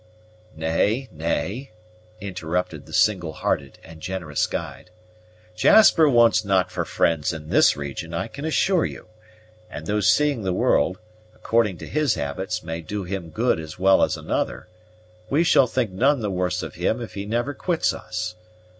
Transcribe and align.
"Nay, 0.55 1.09
nay," 1.11 1.69
interrupted 2.19 2.87
the 2.87 2.91
single 2.93 3.33
hearted 3.33 3.77
and 3.83 4.01
generous 4.01 4.47
guide; 4.47 4.89
"Jasper 5.55 6.09
wants 6.09 6.43
not 6.43 6.71
for 6.71 6.85
friends 6.85 7.31
in 7.31 7.49
this 7.51 7.77
region, 7.77 8.11
I 8.11 8.27
can 8.27 8.43
assure 8.43 8.83
you; 8.83 9.09
and 9.69 9.85
though 9.85 9.99
seeing 9.99 10.41
the 10.41 10.53
world, 10.53 10.97
according 11.35 11.77
to 11.77 11.87
his 11.87 12.15
habits, 12.15 12.63
may 12.63 12.81
do 12.81 13.03
him 13.03 13.29
good 13.29 13.59
as 13.59 13.77
well 13.77 14.01
as 14.01 14.17
another, 14.17 14.67
we 15.29 15.43
shall 15.43 15.67
think 15.67 15.91
none 15.91 16.21
the 16.21 16.31
worse 16.31 16.63
of 16.63 16.73
him 16.73 16.99
if 16.99 17.13
he 17.13 17.27
never 17.27 17.53
quits 17.53 17.93
us. 17.93 18.33